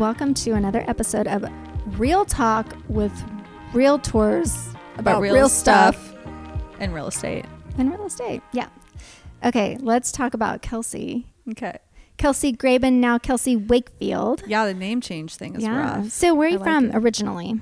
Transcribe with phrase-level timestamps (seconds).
[0.00, 1.44] welcome to another episode of
[1.98, 3.12] Real Talk with
[3.74, 6.14] Realtors about, real real, stuff,
[6.78, 7.44] and real estate.
[7.76, 8.40] and real estate.
[8.54, 8.68] Yeah.
[9.44, 11.26] Okay, let's talk about Kelsey.
[11.50, 11.76] Okay.
[12.16, 14.42] Kelsey Graben, now Kelsey Wakefield.
[14.46, 15.98] Yeah, the name change thing is yeah.
[15.98, 16.08] rough.
[16.08, 16.96] So where are you like from it.
[16.96, 17.60] originally?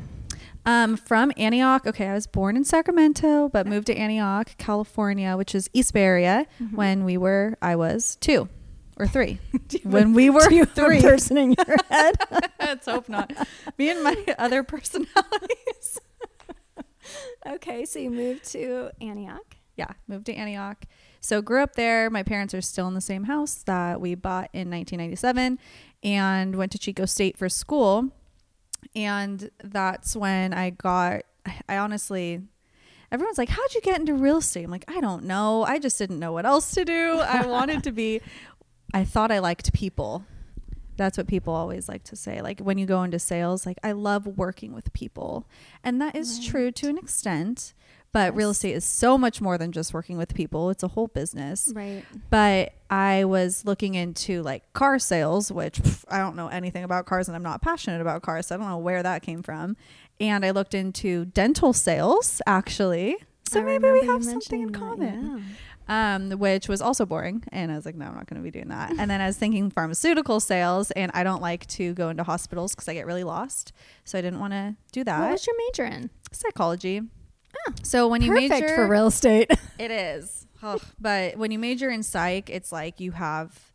[0.65, 1.89] Um, from Antioch.
[1.89, 6.05] Okay, I was born in Sacramento, but moved to Antioch, California, which is East Bay
[6.05, 6.47] area.
[6.63, 6.77] Mm-hmm.
[6.77, 8.49] When we were, I was two
[8.99, 9.39] or three.
[9.85, 11.01] when we were three.
[11.01, 12.17] person in your head.
[12.61, 13.33] Let's hope not.
[13.79, 16.01] Me and my other personalities.
[17.47, 19.57] okay, so you moved to Antioch.
[19.77, 20.85] yeah, moved to Antioch.
[21.21, 22.11] So grew up there.
[22.11, 25.59] My parents are still in the same house that we bought in 1997
[26.05, 28.11] and went to Chico State for school.
[28.95, 31.23] And that's when I got
[31.69, 32.41] I honestly
[33.11, 35.65] everyone's like, "How'd you get into real estate?" I'm like, "I don't know.
[35.65, 37.19] I just didn't know what else to do.
[37.21, 38.21] I wanted to be
[38.93, 40.25] I thought I liked people."
[40.97, 42.43] That's what people always like to say.
[42.43, 45.47] Like when you go into sales, like I love working with people.
[45.85, 47.73] And that is true to an extent.
[48.11, 50.71] But real estate is so much more than just working with people.
[50.71, 51.71] It's a whole business.
[51.73, 52.05] Right.
[52.31, 57.07] But I was looking into like car sales, which pff, I don't know anything about
[57.07, 58.49] cars and I'm not passionate about cars.
[58.49, 59.77] So I don't know where that came from.
[60.19, 63.19] And I looked into dental sales actually.
[63.49, 65.43] So I maybe we have something in common that,
[65.89, 67.43] um, which was also boring.
[67.51, 68.91] And I was like, no, I'm not going to be doing that.
[68.99, 72.75] and then I was thinking pharmaceutical sales, and I don't like to go into hospitals
[72.75, 73.73] because I get really lost.
[74.05, 75.21] So I didn't want to do that.
[75.21, 76.11] What was your major in?
[76.33, 77.01] Psychology.
[77.67, 79.51] Oh, So when you major for real estate.
[79.79, 80.47] it is.
[80.63, 80.81] Ugh.
[81.01, 83.73] But when you major in psych, it's like you have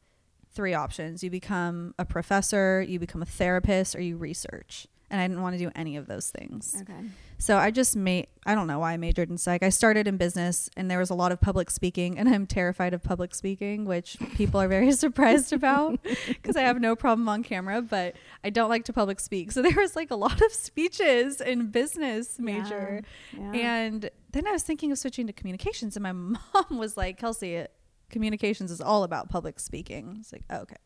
[0.54, 1.24] three options.
[1.24, 4.88] You become a professor, you become a therapist, or you research.
[5.14, 6.76] And I didn't want to do any of those things.
[6.82, 7.02] okay.
[7.38, 9.62] So I just made, I don't know why I majored in psych.
[9.62, 12.96] I started in business and there was a lot of public speaking, and I'm terrified
[12.96, 17.44] of public speaking, which people are very surprised about because I have no problem on
[17.44, 19.52] camera, but I don't like to public speak.
[19.52, 23.04] So there was like a lot of speeches in business major.
[23.38, 23.52] Yeah.
[23.52, 26.40] And then I was thinking of switching to communications, and my mom
[26.72, 27.68] was like, Kelsey,
[28.10, 30.18] communications is all about public speaking.
[30.22, 30.78] It's like, oh, okay.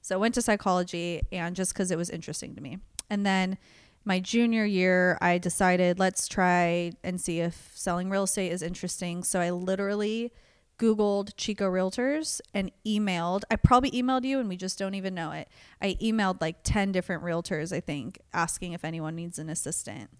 [0.00, 2.78] So I went to psychology, and just because it was interesting to me.
[3.10, 3.58] And then
[4.04, 9.22] my junior year, I decided, let's try and see if selling real estate is interesting.
[9.24, 10.32] So I literally
[10.78, 13.42] Googled Chico Realtors and emailed.
[13.50, 15.48] I probably emailed you, and we just don't even know it.
[15.80, 20.10] I emailed like 10 different realtors, I think, asking if anyone needs an assistant.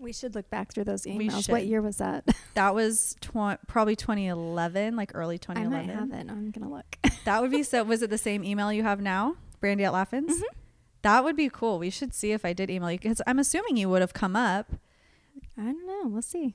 [0.00, 1.48] We should look back through those emails.
[1.50, 2.24] What year was that?
[2.54, 5.90] That was tw- probably 2011, like early 2011.
[5.90, 6.08] I 2011.
[6.10, 6.32] might have it.
[6.32, 6.98] I'm gonna look.
[7.24, 7.84] That would be so.
[7.84, 10.30] Was it the same email you have now, Brandi at Laffins?
[10.30, 10.42] Mhm.
[11.02, 11.78] That would be cool.
[11.78, 14.34] We should see if I did email you because I'm assuming you would have come
[14.34, 14.72] up.
[15.56, 16.02] I don't know.
[16.06, 16.54] We'll see.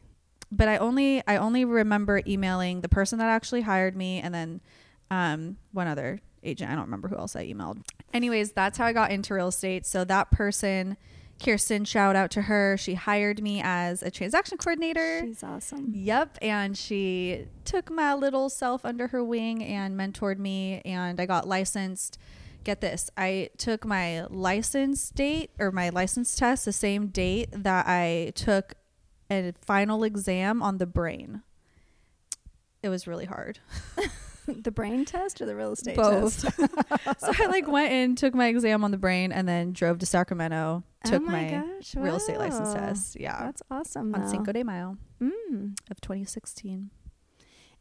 [0.52, 4.62] But I only I only remember emailing the person that actually hired me and then
[5.09, 6.72] um, one other agent.
[6.72, 7.82] I don't remember who else I emailed.
[8.14, 9.86] Anyways, that's how I got into real estate.
[9.86, 10.98] So that person,
[11.44, 12.78] Kirsten, shout out to her.
[12.78, 15.22] She hired me as a transaction coordinator.
[15.22, 15.92] She's awesome.
[15.94, 16.38] Yep.
[16.42, 20.82] And she took my little self under her wing and mentored me.
[20.86, 22.20] And I got licensed.
[22.63, 27.88] Get this I took my license date or my license test the same date that
[27.88, 28.74] I took
[29.29, 31.41] a final exam on the brain.
[32.81, 33.59] It was really hard.
[34.47, 36.41] the brain test or the real estate Both.
[36.41, 36.57] test?
[37.19, 40.06] so I like went in, took my exam on the brain, and then drove to
[40.06, 43.18] Sacramento, took oh my, my, gosh, real estate license test.
[43.19, 43.40] Yeah.
[43.44, 44.13] That's awesome.
[44.13, 44.28] on though.
[44.28, 45.78] Cinco de Mayo Mm.
[45.90, 46.90] of 2016.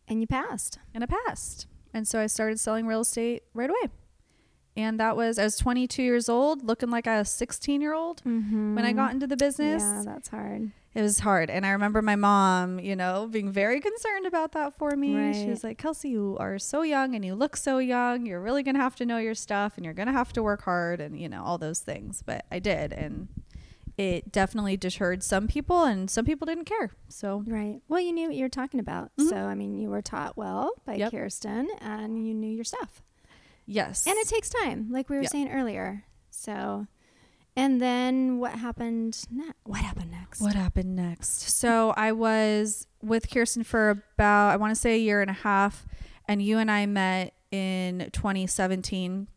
[0.09, 0.79] And you passed.
[0.95, 1.67] and I passed.
[1.95, 3.91] And so I started selling real estate right away.
[4.77, 8.75] And that was, I was 22 years old, looking like a 16 year old Mm-hmm.
[8.75, 9.83] when I got into the business.
[9.83, 10.71] Yeah, that's hard.
[10.95, 11.49] It was hard.
[11.51, 15.33] And I remember my mom, you know, being very concerned about that for me.
[15.33, 18.27] She was like, Kelsey, you are so young and you look so young.
[18.27, 20.43] You're really going to have to know your stuff and you're going to have to
[20.43, 22.23] work hard and, you know, all those things.
[22.25, 22.93] But I did.
[22.93, 23.29] And
[23.97, 26.91] it definitely deterred some people and some people didn't care.
[27.09, 27.81] So, Right.
[27.89, 29.13] Well, you knew what you were talking about.
[29.19, 29.29] Mhm.
[29.31, 31.11] So, I mean, you were taught well by Yep.
[31.13, 33.03] Kirsten and you knew your stuff.
[33.67, 34.07] Yes.
[34.07, 36.05] And it takes time, like we were saying earlier.
[36.31, 36.87] So,
[37.55, 39.59] and then what happened next?
[39.65, 40.41] What happened next?
[40.41, 41.51] What happened next?
[41.59, 45.35] So I was with Kirsten for about, I want to say a year and a
[45.35, 45.87] half.
[46.27, 49.29] And you and I met in 2017.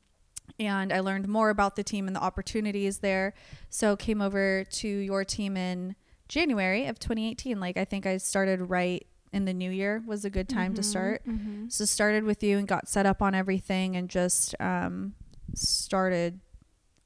[0.57, 3.33] And I learned more about the team and the opportunities there.
[3.69, 5.95] So came over to your team in
[6.29, 7.59] January of 2018.
[7.59, 9.05] Like I think I started right
[9.35, 11.25] in the new year was a good time to Mhm, start.
[11.27, 11.71] mhm.
[11.71, 15.13] So started with you and got set up on everything and just um,
[15.53, 16.39] started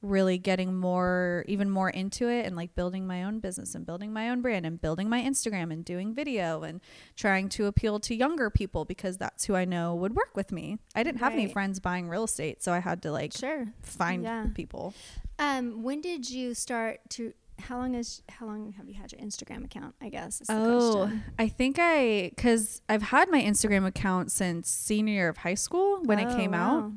[0.02, 4.10] really getting more even more into it and like building my own business and building
[4.14, 6.80] my own brand and building my Instagram and doing video and
[7.16, 10.78] trying to appeal to younger people because that's who I know would work with me.
[10.94, 13.66] I didn't have any friends buying real estate, so I had to like Sure.
[13.82, 14.46] find Yeah.
[14.54, 14.94] people.
[15.38, 17.34] Um, when did you start to?
[17.60, 18.22] How long is?
[18.28, 19.94] How long have you had your Instagram account?
[20.00, 20.42] I guess.
[20.48, 21.10] Oh.
[21.38, 26.00] I think I cuz I've had my Instagram account since senior year of high school
[26.04, 26.90] when it Oh, came out.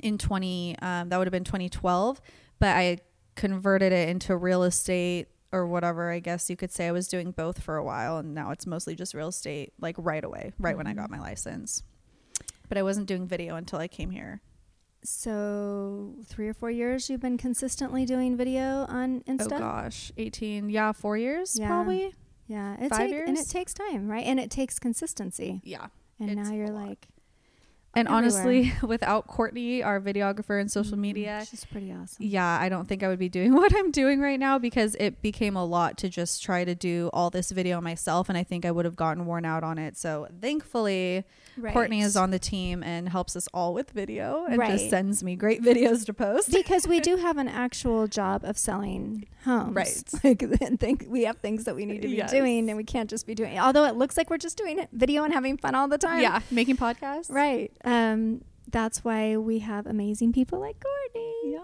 [0.00, 2.20] in 20 um, that would have been 2012
[2.58, 2.98] but i
[3.36, 7.30] converted it into real estate or whatever i guess you could say i was doing
[7.30, 10.76] both for a while and now it's mostly just real estate like right away right
[10.76, 11.82] when i got my license
[12.68, 14.42] but i wasn't doing video until i came here
[15.04, 19.52] So three or four years you've been consistently doing video on oh, Insta.
[19.52, 21.68] oh gosh 18 yeah four years Yeah.
[21.68, 22.14] probably
[22.46, 24.24] Yeah, it Five take- and it takes time, right?
[24.26, 25.60] And it takes consistency.
[25.64, 25.86] yeah
[26.18, 27.08] And now you're like,
[27.96, 28.16] and everywhere.
[28.16, 31.00] honestly without courtney our videographer and social Mhm.
[31.00, 32.16] media She's pretty awesome.
[32.24, 35.22] yeah, I don't think I would be doing what I'm doing right now because it
[35.22, 38.28] became a lot to just try to do all this video myself.
[38.28, 39.96] And I think I would have gotten worn out on it.
[39.96, 41.24] So thankfully,
[41.56, 41.72] Right.
[41.72, 44.72] Courtney is on the team and helps us all with video and Right.
[44.72, 46.50] just sends me great videos to post.
[46.50, 49.72] because we do have an actual job of selling homes.
[49.72, 50.02] Right.
[50.24, 52.32] Like, and think we have things that we need to be Yes.
[52.32, 53.56] doing, and we can't just be doing.
[53.60, 56.22] Although it looks like we're just doing video and having fun all the time.
[56.22, 57.30] yeah, making podcasts.
[57.30, 57.70] Right.
[57.84, 61.32] Um, that's why we have amazing people like Courtney.
[61.52, 61.60] Yeah.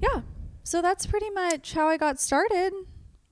[0.00, 0.20] Yeah.
[0.62, 2.72] So that's pretty much how I got started.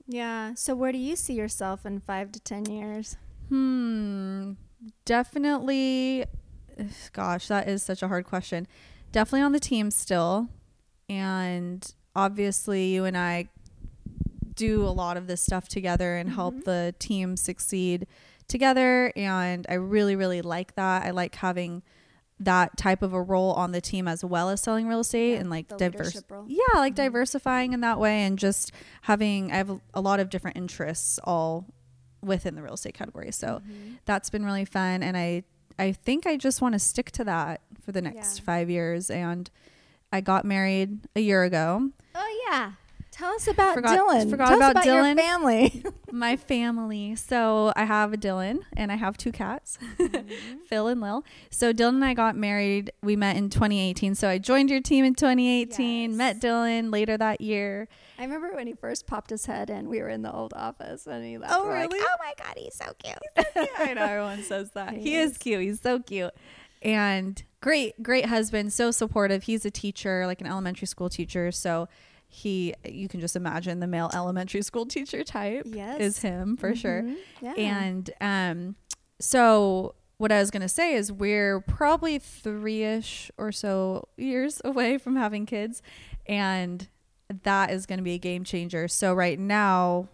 [0.07, 0.53] Yeah.
[0.55, 3.15] So where do you see yourself in five to ten years?
[3.47, 4.53] Hmm.
[5.05, 6.25] Definitely.
[7.13, 8.67] Gosh, that is such a hard question.
[9.11, 10.49] Definitely on the team still.
[11.09, 13.49] And obviously, you and I
[14.55, 16.63] do a lot of this stuff together and help Mhm.
[16.65, 18.05] the team succeed
[18.49, 19.13] together.
[19.15, 21.05] And I really, really like that.
[21.05, 21.83] I like having
[22.41, 25.39] that type of a role on the team as well as selling real estate Yeah,
[25.41, 26.15] and like diverse
[26.47, 26.95] yeah like Mhm.
[26.95, 31.19] diversifying in that way and just having i have a, a lot of different interests
[31.25, 31.65] all
[32.21, 33.97] within the real estate category so Mhm.
[34.05, 35.43] that's been really fun and i
[35.77, 38.43] i think i just want to stick to that for the next Yeah.
[38.45, 39.51] five years and
[40.13, 42.71] i got married a year ago Oh yeah.
[43.11, 44.29] Tell us about Forgot- Dylan.
[44.29, 45.07] forgot Tell about us about Dylan.
[45.07, 45.83] your family.
[46.11, 50.57] my family so i have a dylan and i have two cats mm-hmm.
[50.67, 54.37] phil and lil so dylan and i got married we met in 2018 so i
[54.37, 56.17] joined your team in 2018 Yes.
[56.17, 59.87] met dylan later that year I remember when he first popped his head in.
[59.87, 61.53] We were in the old office, and he left.
[61.55, 62.03] Oh, We're like, really?
[62.05, 63.17] oh my god, he's so cute.
[63.79, 64.91] I know everyone says that.
[64.91, 65.31] He He, is.
[65.31, 65.37] is.
[65.37, 65.61] cute.
[65.61, 66.33] He's so cute.
[66.81, 69.43] And great, great husband, so supportive.
[69.43, 71.49] He's a teacher, like an elementary school teacher.
[71.53, 71.87] So
[72.31, 75.99] he you can just imagine the male elementary school teacher type Yes.
[75.99, 77.01] is him for sure.
[77.01, 77.15] Mhm.
[77.41, 77.53] Yeah.
[77.57, 78.75] And um
[79.19, 84.97] so what I was gonna say is we're probably three ish or so years away
[84.99, 85.81] from having kids
[86.27, 86.87] and
[87.43, 88.87] that is gonna be a game changer.
[88.87, 90.07] So right now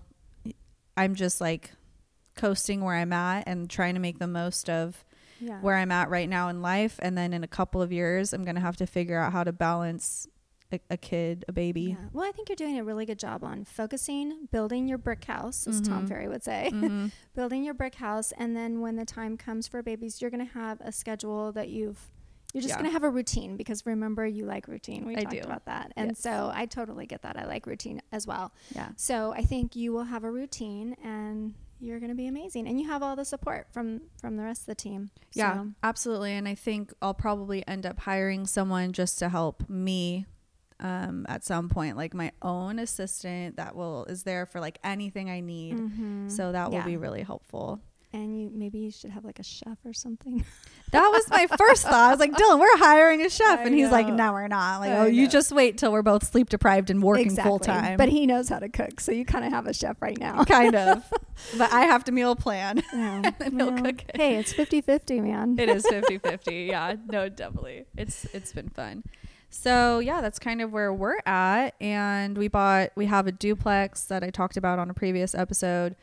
[0.95, 1.71] I'm just like
[2.35, 5.03] coasting where I'm at and trying to make the most of
[5.41, 5.59] yeah.
[5.59, 6.97] where I'm at right now in life.
[7.01, 9.43] And then in a couple of years, I'm going to have to figure out how
[9.43, 10.27] to balance
[10.71, 11.81] a, a kid, a baby.
[11.81, 11.95] Yeah.
[12.13, 15.67] Well, I think you're doing a really good job on focusing, building your brick house,
[15.67, 16.07] as Tom Mhm.
[16.09, 17.11] Ferry would say, Mhm.
[17.35, 20.53] building your brick house, and then when the time comes for babies, you're going to
[20.53, 22.11] have a schedule that you've.
[22.53, 22.77] You're just Yeah.
[22.77, 25.05] going to have a routine because remember you like routine.
[25.05, 25.39] We I talked do.
[25.41, 25.91] about that.
[25.97, 26.19] And Yes.
[26.19, 27.37] so I totally get that.
[27.37, 28.53] I like routine as well.
[28.73, 28.89] Yeah.
[28.95, 32.79] So I think you will have a routine and you're going to be amazing and
[32.79, 35.09] you have all the support from from the rest of the team.
[35.33, 36.31] Yeah, So, absolutely.
[36.31, 40.25] And I think I'll probably end up hiring someone just to help me
[40.79, 45.29] um, at some point, like my own assistant that will is there for like anything
[45.29, 45.77] I need.
[45.77, 46.31] mhm.
[46.31, 46.85] So that will Yeah.
[46.85, 47.79] be really helpful.
[48.13, 50.45] and you maybe you should have like a chef or something.
[50.91, 51.93] That was my first thought.
[51.93, 53.59] I was like, Dylan, we're hiring a chef.
[53.59, 54.79] I and he's like, no, we're not.
[54.79, 57.97] Like, I oh, you just wait till we're both sleep deprived and working full time.
[57.97, 60.43] But he knows how to cook, so you kind of have a chef right now.
[60.59, 61.03] kind of.
[61.57, 62.81] But I have to meal plan.
[62.93, 63.25] And
[63.57, 64.15] he'll cook it.
[64.15, 65.55] Hey, it's 50-50, man.
[65.59, 69.03] it is 50-50 yeah no definitely it's it's been fun
[69.55, 74.03] so yeah that's kind of where we're at and we bought we have a duplex
[74.03, 75.95] that i talked about on a previous episode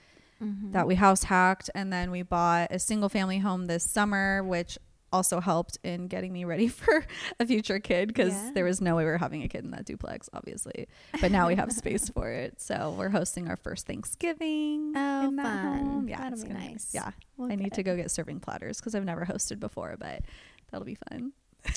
[0.43, 0.73] Mhm.
[0.73, 4.77] that we house hacked and then we bought a single family home this summer which
[5.13, 7.05] also helped in getting me ready for
[7.39, 8.51] a future kid because Yeah.
[8.55, 10.89] there was no way we were having a kid in that duplex obviously
[11.21, 15.37] but now we have space for it so we're hosting our first thanksgiving Oh, in
[15.37, 15.79] that fun.
[15.79, 16.91] home yeah That'll it's be gonna nice.
[16.93, 20.23] yeah Well, I need to go get serving platters because I've never hosted before, but
[20.71, 21.33] that'll be fun.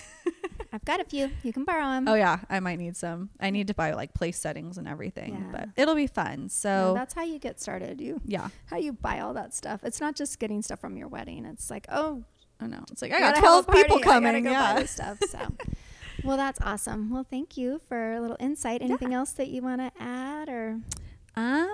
[0.75, 1.32] I've got a few.
[1.44, 2.08] You can borrow them.
[2.08, 3.29] Oh yeah, I might need some.
[3.39, 5.51] I need to buy like place settings and everything, Yeah.
[5.51, 6.50] but it'll be fun.
[6.50, 8.01] So that's how you get started.
[8.01, 9.79] You yeah, how you buy all that stuff.
[9.84, 11.46] It's not just getting stuff from your wedding.
[11.46, 12.24] It's like, oh,
[12.60, 12.84] I know.
[12.91, 14.10] It's like I got gotta have a twelve people party.
[14.10, 14.44] I gotta coming.
[14.44, 15.17] go buy Yeah, this stuff.
[15.29, 15.39] So,
[16.24, 17.10] Well, that's awesome.
[17.12, 18.82] Well, thank you for a little insight.
[18.82, 20.79] Anything else that you want to add or?
[21.36, 21.74] Um,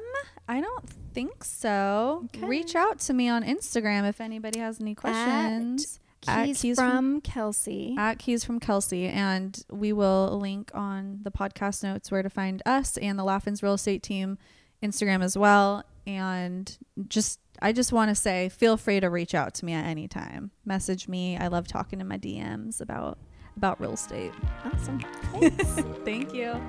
[0.50, 2.27] I don't think so.
[2.36, 2.46] Okay.
[2.48, 5.86] Reach out to me on Instagram if anybody has any questions.
[5.86, 7.96] At Keys, Keys from, Kelsey.
[7.98, 12.62] At Keys from Kelsey, and we will link on the podcast notes where to find
[12.66, 14.38] us and the Laffins Real Estate Team
[14.84, 15.84] Instagram as well.
[16.06, 19.86] And just, I just want to say, feel free to reach out to me at
[19.86, 20.51] any time.
[20.66, 21.38] Message me.
[21.38, 23.18] I love talking in my DMs about
[23.58, 24.32] about real estate.
[24.66, 25.00] awesome.
[26.06, 26.60] Thank you.